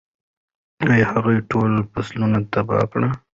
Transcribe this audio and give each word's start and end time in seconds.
ایا 0.93 1.05
هغه 1.13 1.31
ټول 1.51 1.71
فصلونه 1.91 2.37
تباه 2.51 2.85
کړل؟ 2.91 3.11